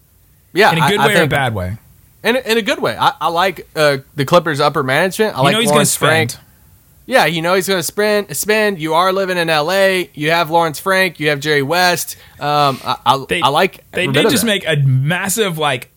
[0.53, 1.77] yeah, In a good I, I way or a bad way.
[2.23, 2.95] In a, in a good way.
[2.97, 5.35] I, I like uh, the Clippers' upper management.
[5.35, 6.31] I You like know he's Lawrence spend.
[6.31, 6.45] Frank.
[7.05, 8.35] Yeah, you know he's going to spend.
[8.37, 8.79] Spend.
[8.79, 10.03] You are living in LA.
[10.13, 11.19] You have Lawrence Frank.
[11.19, 12.15] You have Jerry West.
[12.39, 13.83] Um, I, I, They, I like.
[13.91, 14.47] They did just that.
[14.47, 15.89] make a massive like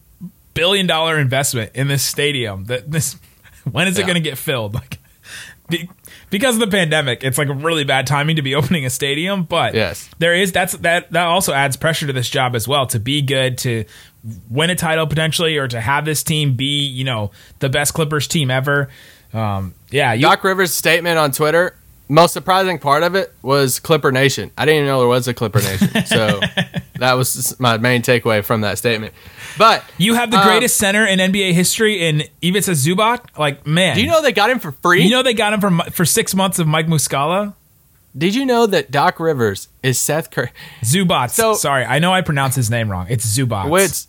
[0.54, 2.64] billion dollar investment in this stadium.
[2.64, 3.14] That this
[3.70, 4.74] when is it going to get filled?
[4.74, 4.98] Like
[5.68, 5.88] be,
[6.30, 9.44] because of the pandemic, it's like a really bad timing to be opening a stadium.
[9.44, 10.10] But Yes.
[10.18, 13.22] there is that's that that also adds pressure to this job as well to be
[13.22, 13.84] good to
[14.50, 18.26] win a title potentially or to have this team be you know the best Clippers
[18.28, 18.88] team ever.
[19.32, 21.76] Um, yeah, you, Doc Rivers' statement on Twitter.
[22.08, 24.52] Most surprising part of it was Clipper Nation.
[24.56, 25.88] I didn't even know there was a Clipper Nation.
[26.06, 26.40] So
[27.00, 29.12] that was my main takeaway from that statement.
[29.58, 33.36] But you have the um, greatest center in NBA history in Ivica Zubac.
[33.36, 35.02] Like man, do you know they got him for free?
[35.02, 37.54] You know they got him for for six months of Mike Muscala.
[38.16, 40.50] Did you know that Doc Rivers is Seth Curry?
[40.82, 41.30] Zubats.
[41.30, 43.06] So- Sorry, I know I pronounced his name wrong.
[43.10, 43.68] It's Zubats.
[43.68, 44.06] With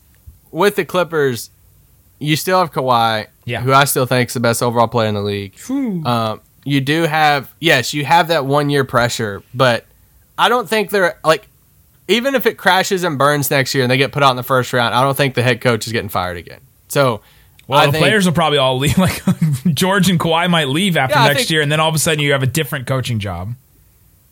[0.52, 1.50] with the Clippers,
[2.20, 3.62] you still have Kawhi, Yeah.
[3.62, 5.54] who I still think is the best overall player in the league.
[5.70, 9.86] Um, you do have yes, you have that one year pressure, but
[10.38, 11.48] I don't think they're like
[12.10, 14.44] even if it crashes and burns next year and they get put out in the
[14.44, 16.60] first round, I don't think the head coach is getting fired again.
[16.90, 17.22] So
[17.68, 18.98] well, I the think- players will probably all leave.
[18.98, 19.22] Like
[19.74, 22.00] George and Kawhi might leave after Yeah, next think- year, and then all of a
[22.00, 23.54] sudden you have a different coaching job.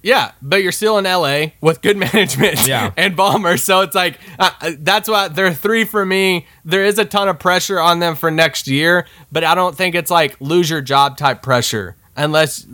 [0.05, 2.91] Yeah, but you're still in LA with good management Yeah.
[2.95, 3.59] and Ballmer.
[3.59, 6.45] So it's like, uh, uh, that's why they're three for me.
[6.63, 9.95] There is a ton of pressure on them for next year, but I don't think
[9.95, 12.67] it's like lose your job type pressure unless,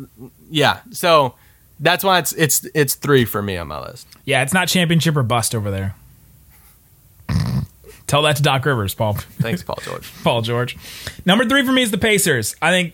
[0.50, 0.82] yeah.
[0.92, 1.36] So
[1.80, 4.08] that's why it's, it's, it's three for me on my list.
[4.26, 5.96] Yeah, it's not championship or bust over there.
[8.08, 9.14] Tell that to Doc Rivers, Paul.
[9.14, 10.12] Thanks, Paul George.
[10.26, 10.76] Paul George.
[11.26, 12.58] Number three for me is the Pacers.
[12.62, 12.94] I think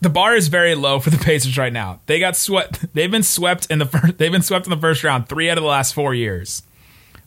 [0.00, 2.00] the bar is very low for the Pacers right now.
[2.06, 2.84] They got swept.
[2.94, 4.16] They've been swept in the first.
[4.18, 6.62] They've been swept in the first round three out of the last four years,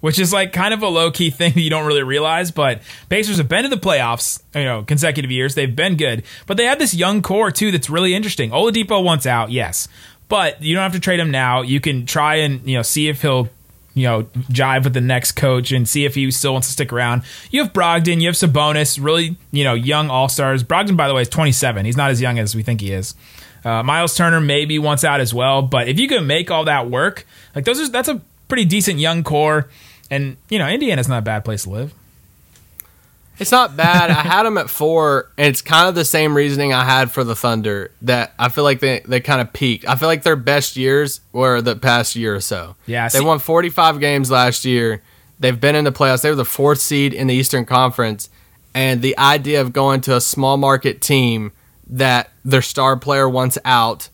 [0.01, 2.51] which is like kind of a low key thing that you don't really realize.
[2.51, 5.55] But Pacers have been to the playoffs, you know, consecutive years.
[5.55, 8.51] They've been good, but they have this young core too that's really interesting.
[8.51, 9.87] Oladipo wants out, yes,
[10.27, 11.61] but you don't have to trade him now.
[11.61, 13.49] You can try and you know see if he'll
[13.93, 16.91] you know, jive with the next coach and see if he still wants to stick
[16.91, 17.23] around.
[17.51, 20.63] You have Brogdon, you have Sabonis, really, you know, young all stars.
[20.63, 21.85] Brogdon, by the way, is 27.
[21.85, 23.15] He's not as young as we think he is.
[23.63, 26.89] Uh, Miles Turner maybe wants out as well, but if you can make all that
[26.89, 27.25] work,
[27.55, 29.69] like those are that's a pretty decent young core,
[30.09, 31.93] and you know, Indiana's not a bad place to live.
[33.39, 34.09] It's not bad.
[34.11, 37.23] I had them at four, and it's kind of the same reasoning I had for
[37.23, 37.91] the Thunder.
[38.03, 39.87] That I feel like they, they kind of peaked.
[39.87, 42.75] I feel like their best years were the past year or so.
[42.85, 45.01] Yeah, they see- won 45 games last year.
[45.39, 46.21] They've been in the playoffs.
[46.21, 48.29] They were the fourth seed in the Eastern Conference,
[48.73, 51.51] and the idea of going to a small market team
[51.87, 54.09] that their star player wants out,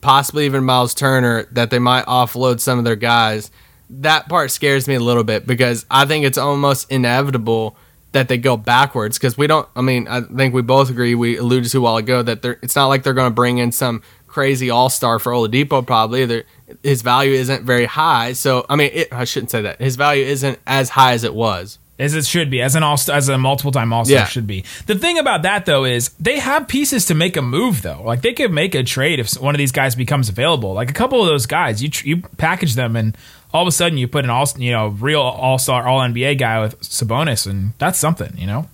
[0.00, 3.50] possibly even Miles Turner, that they might offload some of their guys.
[3.90, 7.76] That part scares me a little bit because I think it's almost inevitable
[8.12, 9.68] that they go backwards because we don't.
[9.74, 11.14] I mean, I think we both agree.
[11.14, 13.58] We alluded to a while ago that they're, it's not like they're going to bring
[13.58, 15.86] in some crazy all star for Oladipo.
[15.86, 16.44] Probably They're,
[16.82, 18.32] his value isn't very high.
[18.32, 21.34] So I mean, it, I shouldn't say that his value isn't as high as it
[21.34, 21.78] was.
[21.98, 24.24] as it should be, as an all as a multiple time all star Yeah.
[24.26, 24.64] should be.
[24.86, 28.02] The thing about that though is they have pieces to make a move though.
[28.02, 30.72] Like they could make a trade if one of these guys becomes available.
[30.72, 33.16] Like a couple of those guys, you tr- you package them and
[33.52, 36.38] all of a sudden you put an all you know real all star all NBA
[36.38, 38.68] guy with Sabonis and that's something you know.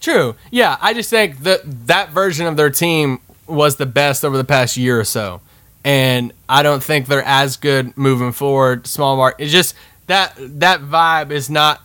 [0.00, 0.34] True.
[0.50, 4.44] Yeah, I just think that that version of their team was the best over the
[4.44, 5.40] past year or so.
[5.82, 8.86] And I don't think they're as good moving forward.
[8.86, 9.36] Small mark.
[9.38, 9.74] It's just
[10.06, 11.80] that that vibe is not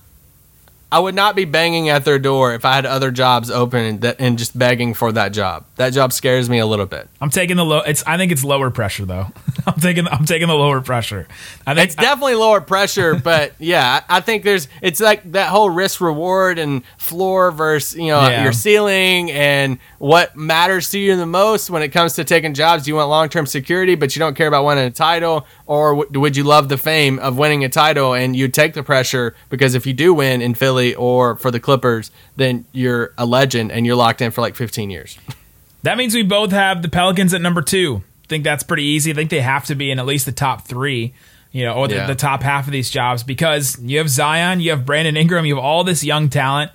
[0.91, 4.01] I would not be banging at their door if I had other jobs open and,
[4.01, 5.65] that, and just begging for that job.
[5.75, 7.07] That job scares me a little bit.
[7.21, 7.79] I'm taking the low.
[7.81, 9.27] It's I think it's lower pressure though.
[9.67, 11.27] I'm taking I'm taking the lower pressure.
[11.67, 15.49] I think It's definitely lower pressure, but yeah, I I think there's it's like that
[15.49, 18.43] whole risk reward and floor versus you know Yeah.
[18.43, 22.87] your ceiling and what matters to you the most when it comes to taking jobs.
[22.87, 26.19] You want long term security, but you don't care about winning a title, or w-
[26.19, 29.75] would you love the fame of winning a title and you take the pressure because
[29.75, 33.85] if you do win in Philly or for the Clippers, then you're a legend and
[33.85, 35.17] you're locked in for like 15 years.
[35.83, 38.03] That means we both have the Pelicans at number two.
[38.23, 39.11] I think that's pretty easy.
[39.11, 41.13] I think they have to be in at least the top three,
[41.51, 42.07] you know, or the, Yeah.
[42.07, 45.55] the top half of these jobs because you have Zion, you have Brandon Ingram, you
[45.55, 46.71] have all this young talent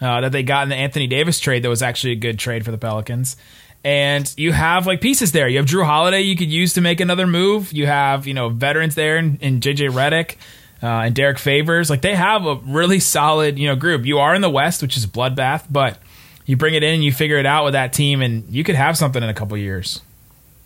[0.00, 2.64] uh, that they got in the Anthony Davis trade that was actually a good trade
[2.64, 3.36] for the Pelicans.
[3.84, 5.48] And you have like pieces there.
[5.48, 7.72] You have Jrue Holiday you could use to make another move.
[7.72, 10.36] You have, you know, veterans there in, in JJ Redick
[10.82, 11.90] uh, and Derek Favors.
[11.90, 14.04] Like they have a really solid, you know, group.
[14.06, 15.98] You are in the West, which is a bloodbath, but
[16.46, 18.74] you bring it in and you figure it out with that team, and you could
[18.74, 20.00] have something in a couple years.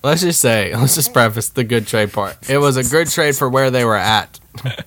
[0.02, 2.48] Let's just say, let's just preface the good trade part.
[2.48, 4.38] It was a good trade for where they were at.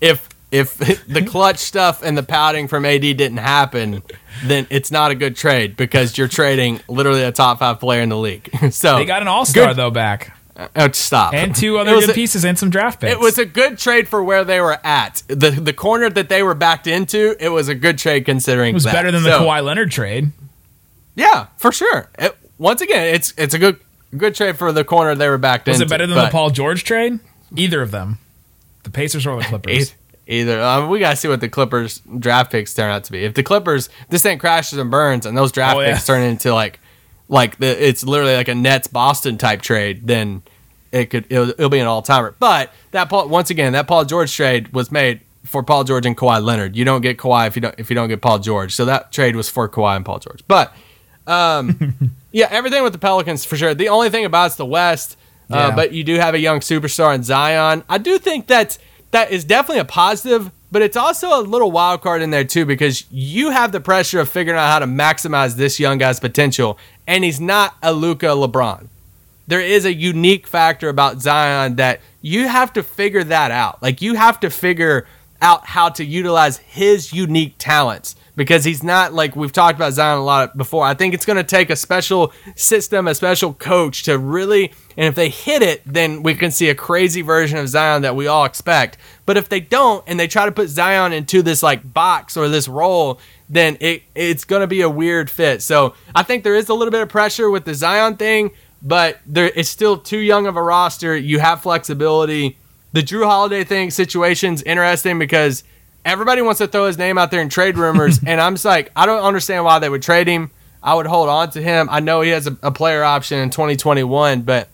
[0.00, 0.76] if if
[1.06, 4.02] the clutch stuff and the pouting from AD didn't happen,
[4.44, 8.08] then it's not a good trade because you're trading literally a top five player in
[8.08, 8.50] the league.
[8.70, 10.36] So They got an All Star though back,
[10.76, 11.34] Oh, stop.
[11.34, 13.12] and two other good a- pieces and some draft picks.
[13.12, 15.22] It was a good trade for where they were at.
[15.28, 18.70] the The corner that they were backed into, it was a good trade considering.
[18.70, 18.92] It was that.
[18.92, 20.30] better than the So- Kawhi Leonard trade.
[21.16, 22.08] Yeah, for sure.
[22.18, 23.78] It, once again, it's it's a good
[24.16, 25.84] good trade for the corner they were backed Was into.
[25.86, 27.18] Was it better than the Paul George trade?
[27.56, 28.18] Either of them.
[28.84, 29.94] The Pacers or the Clippers.
[30.26, 33.24] Either um, we gotta see what the Clippers draft picks turn out to be.
[33.24, 35.94] If the Clippers this thing crashes and burns, and those draft Oh, yeah.
[35.94, 36.78] picks turn into like
[37.28, 40.42] like the, it's literally like a Nets Boston type trade, then
[40.92, 42.34] it could it'll, it'll be an all timer.
[42.38, 46.16] But that Paul once again that Paul George trade was made for Paul George and
[46.16, 46.76] Kawhi Leonard.
[46.76, 48.74] You don't get Kawhi if you don't if you don't get Paul George.
[48.74, 50.42] So that trade was for Kawhi and Paul George.
[50.46, 50.74] But
[51.26, 51.94] um,
[52.32, 53.74] yeah, everything with the Pelicans for sure.
[53.74, 55.16] The only thing about it's the West.
[55.50, 55.76] Uh, Yeah.
[55.76, 57.84] but you do have a young superstar in Zion.
[57.88, 58.78] I do think that
[59.10, 62.64] that is definitely a positive, but it's also a little wild card in there too
[62.64, 66.78] because you have the pressure of figuring out how to maximize this young guy's potential,
[67.06, 68.88] and he's not a Luka LeBron.
[69.46, 73.82] There is a unique factor about Zion that you have to figure that out.
[73.82, 75.06] Like you have to figure
[75.42, 80.18] out how to utilize his unique talents because he's not like we've talked about Zion
[80.18, 80.84] a lot before.
[80.84, 85.06] I think it's going to take a special system, a special coach to really, and
[85.06, 88.26] if they hit it, then we can see a crazy version of Zion that we
[88.26, 88.96] all expect.
[89.26, 92.48] But if they don't and they try to put Zion into this like box or
[92.48, 93.20] this role,
[93.54, 95.62] then it it's going to be a weird fit.
[95.62, 98.50] So I think there is a little bit of pressure with the Zion thing,
[98.82, 101.16] but there it's still too young of a roster.
[101.16, 102.58] You have flexibility.
[102.92, 105.62] The Jrue Holiday thing situation's interesting because
[106.04, 108.90] everybody wants to throw his name out there in trade rumors, and I'm just like,
[108.96, 110.50] I don't understand why they would trade him.
[110.82, 111.88] I would hold on to him.
[111.90, 114.68] I know he has a, a player option in 2021, but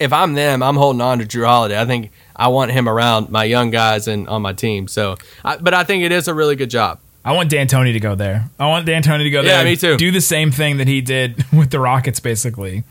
[0.00, 1.80] if I'm them, I'm holding on to Jrue Holiday.
[1.80, 4.88] I think I want him around my young guys and on my team.
[4.88, 6.98] So, I, but I think it is a really good job.
[7.24, 8.48] I want D'Antoni to go there.
[8.58, 9.58] I want D'Antoni to go there.
[9.58, 9.96] Yeah, me too.
[9.96, 12.82] Do the same thing that he did with the Rockets, basically,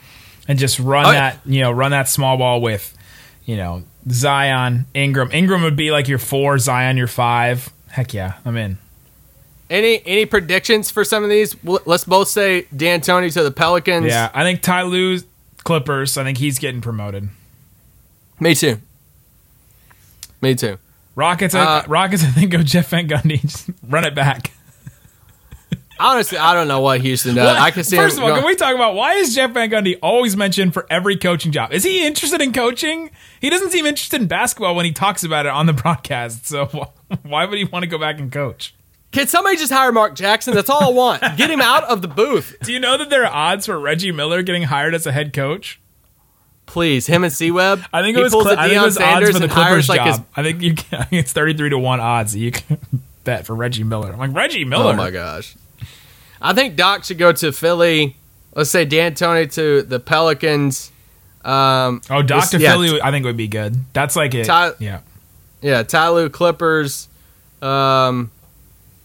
[0.48, 2.98] and just run Oh, that you know run that small ball with
[3.46, 5.32] you know Zion Ingram.
[5.32, 7.70] Ingram would be like your four, Zion your five.
[7.90, 8.78] Heck yeah, I'm in.
[9.70, 11.56] Any any predictions for some of these?
[11.64, 14.06] Let's both say D'Antoni to the Pelicans.
[14.08, 15.20] Yeah, I think Ty Lue
[15.64, 16.18] Clippers.
[16.18, 17.30] I think he's getting promoted.
[18.40, 18.78] me too.
[20.42, 20.78] Me too.
[21.16, 21.54] Rockets.
[21.56, 22.24] Uh, I, Rockets.
[22.24, 23.42] I think go Jeff Van Gundy.
[23.42, 24.52] Just run it back.
[26.00, 27.58] Honestly, I don't know what Houston does.
[27.58, 27.96] I can see.
[27.96, 30.74] First of all, going- can we talk about why is Jeff Van Gundy always mentioned
[30.74, 31.72] for every coaching job?
[31.72, 33.12] Is he interested in coaching?
[33.40, 36.48] He doesn't seem interested in basketball when he talks about it on the broadcast.
[36.48, 36.66] So
[37.22, 38.74] why would he want to go back and coach?
[39.12, 40.54] Can somebody just hire Mark Jackson?
[40.54, 41.22] That's all I want.
[41.38, 44.14] Get him out of the booth, Do you know that there are odds for Reggie
[44.14, 45.81] Miller getting hired as a head coach?
[46.72, 47.06] Please.
[47.06, 47.84] Him and C-Webb.
[47.94, 48.32] I think it was.
[48.32, 50.20] Cl- I think it was odds Sanders for the Clippers like his.
[50.36, 50.74] I think you.
[50.76, 52.78] Can, I think it's thirty-three to one odds that you can
[53.26, 54.12] bet for Reggie Miller.
[54.14, 54.94] I'm like Reggie Miller.
[54.94, 55.56] Oh my gosh.
[56.42, 58.16] I think Doc should go to Philly.
[58.56, 60.92] Let's say D'Antoni to the Pelicans.
[61.44, 63.76] Um, Oh, Doctor yeah, Philly, I think would be good.
[63.94, 64.46] That's like it.
[64.46, 65.02] Ty- yeah.
[65.62, 67.10] Yeah, Ty Lue Clippers.
[67.62, 68.32] Um,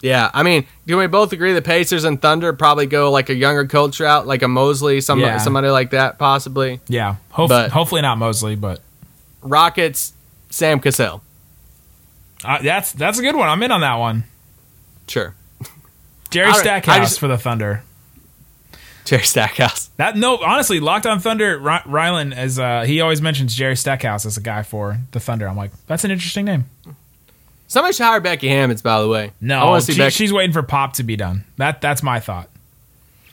[0.06, 3.34] yeah, I mean, do we both agree the Pacers and Thunder probably go like a
[3.34, 5.38] younger coach route, like a Mosley, some, Yeah.
[5.38, 6.80] somebody like that, possibly?
[6.88, 7.16] Yeah.
[7.30, 8.80] Hope, But- hopefully not Mosley, but
[9.42, 10.12] Rockets,
[10.50, 11.22] Sam Cassell.
[12.44, 13.48] uh, that's that's a good one.
[13.48, 14.24] I'm in on that one.
[15.08, 15.34] Sure.
[16.30, 17.82] Jerry Stackhouse just- for the Thunder.
[19.04, 19.88] Jerry Stackhouse.
[19.98, 21.58] That no, honestly, Locked on Thunder.
[21.60, 25.48] Ry- Rylan as uh, he always mentions Jerry Stackhouse as a guy for the Thunder.
[25.48, 26.64] I'm like, that's an interesting name.
[27.68, 29.24] Somebody should hire Becky Hammonds, by the way.
[29.26, 30.12] I No, want to see she- Becky.
[30.14, 31.44] she's waiting for Pop to be done.
[31.56, 32.48] That that's my thought.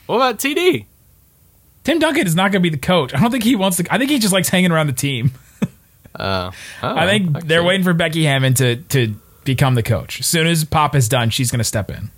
[0.07, 0.85] What about TD?
[1.83, 3.13] Tim Duncan is not going to be the coach.
[3.13, 3.85] I don't think he wants to.
[3.93, 5.31] I think he just likes hanging around the team.
[6.19, 10.19] Oh, I think they're waiting for Becky Hammon to to become the coach.
[10.21, 12.09] As soon as Pop is done, she's going to step in.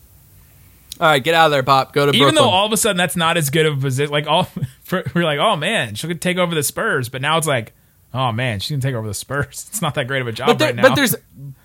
[0.99, 1.91] All right, get out of there, Pop.
[1.93, 2.35] Go to Even Brooklyn.
[2.43, 4.11] though all of a sudden that's not as good of a position.
[4.11, 4.43] Like all
[4.83, 7.73] for, we're like, oh man, she could take over the Spurs, but now it's like,
[8.13, 9.67] oh man, she's gonna take over the Spurs.
[9.69, 10.81] It's not that great of a job but, there, right now.
[10.83, 11.15] but there's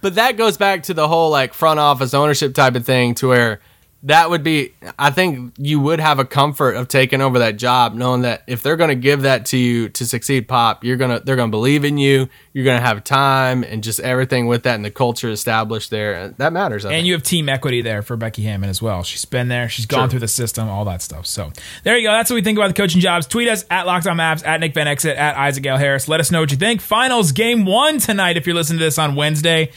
[0.01, 3.29] but that goes back to the whole like front office ownership type of thing to
[3.29, 3.61] where
[4.05, 7.93] that would be i think you would have a comfort of taking over that job
[7.95, 11.11] knowing that if they're going to give that to you to succeed pop you're going
[11.19, 14.47] to they're going to believe in you you're going to have time and just everything
[14.47, 17.07] with that and the culture established there that matters I and think.
[17.09, 19.03] you have team equity there for Becky Hammon as well.
[19.03, 19.69] She's been there.
[19.69, 20.09] She's gone Sure.
[20.11, 21.27] through the system, all that stuff.
[21.27, 21.53] So
[21.85, 22.13] there you go.
[22.13, 23.27] That's what we think about the coaching jobs.
[23.27, 25.77] Tweet us at Locked On Mavs, at Nick Van Exit, at Isaac L.
[25.77, 26.09] Harris.
[26.09, 26.81] Let us know what you think.
[26.81, 29.71] Finals game one tonight if you're listening to this on Wednesday.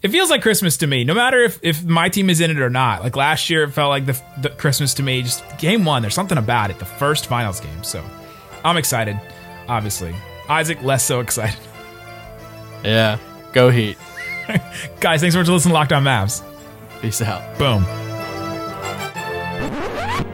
[0.00, 2.60] It feels like Christmas to me, no matter if, if my team is in it
[2.60, 3.02] or not.
[3.02, 5.22] Like last year, it felt like the, the Christmas to me.
[5.22, 6.78] Just game one, there's something about it.
[6.78, 7.82] The first finals game.
[7.82, 8.04] So
[8.64, 9.20] I'm excited,
[9.66, 10.14] obviously.
[10.48, 11.58] Isaac, less so excited.
[12.84, 13.18] yeah
[13.52, 13.96] go heat
[15.00, 16.44] Guys, thanks so much for listening to Locked On Mavs.
[17.00, 17.84] peace out Boom.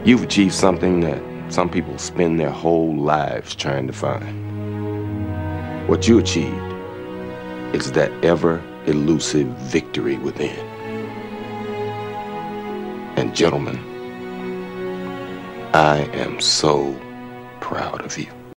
[0.05, 5.87] You've achieved something that some people spend their whole lives trying to find.
[5.87, 6.55] What you achieved
[7.73, 10.57] is that ever elusive victory within.
[13.17, 13.77] And, gentlemen,
[15.73, 16.93] I am so
[17.61, 18.44] proud of you.